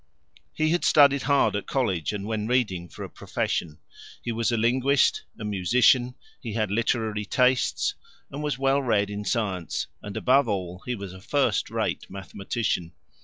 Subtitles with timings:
[0.51, 3.77] He had studied hard at college and when reading for a profession;
[4.23, 7.93] he was a linguist, a musician, he had literary tastes,
[8.31, 12.93] and was well read in science, and above all he was a first rate mathematician.